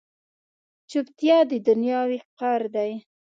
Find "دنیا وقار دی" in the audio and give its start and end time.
1.67-2.91